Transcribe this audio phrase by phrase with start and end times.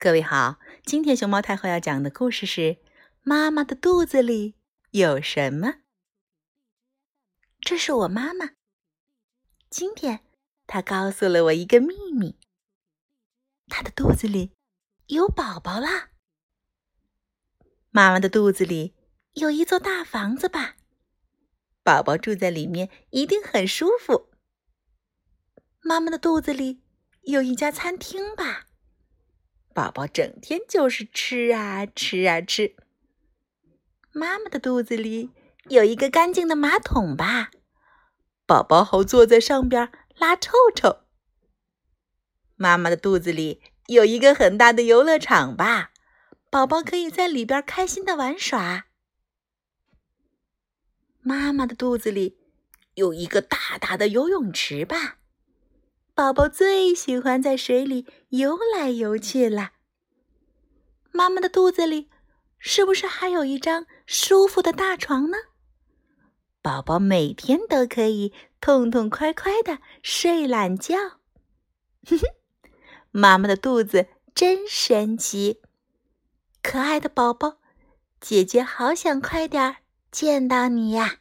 [0.00, 2.60] 各位好，今天熊猫太后要讲的故事是
[3.24, 4.54] 《妈妈的肚子里
[4.92, 5.66] 有什么》。
[7.58, 8.50] 这是我妈妈，
[9.68, 10.20] 今天
[10.68, 12.38] 她告诉了我一个秘密：
[13.66, 14.52] 她的肚子里
[15.08, 16.10] 有宝宝啦。
[17.90, 18.94] 妈妈的肚子里
[19.32, 20.76] 有一座大房子吧？
[21.82, 24.30] 宝宝住在里面一定很舒服。
[25.80, 26.84] 妈妈的肚子里
[27.22, 28.67] 有一家餐厅吧？
[29.78, 32.74] 宝宝整天就是吃啊吃啊吃。
[34.10, 35.30] 妈妈的肚子里
[35.68, 37.52] 有一个干净的马桶吧，
[38.44, 41.04] 宝宝好坐在上边拉臭臭。
[42.56, 45.92] 妈妈的肚子里有一个很大的游乐场吧，
[46.50, 48.86] 宝宝可以在里边开心的玩耍。
[51.20, 52.36] 妈妈的肚子里
[52.94, 55.18] 有一个大大的游泳池吧。
[56.18, 59.70] 宝宝最喜欢在水里游来游去了。
[61.12, 62.10] 妈妈的肚子里
[62.58, 65.36] 是不是还有一张舒服的大床呢？
[66.60, 70.96] 宝宝每天都可以痛痛快快的睡懒觉。
[72.10, 72.26] 哼哼，
[73.12, 75.60] 妈妈的肚子真神奇，
[76.60, 77.58] 可爱的宝宝，
[78.20, 79.76] 姐姐好想快点
[80.10, 81.18] 见到你呀！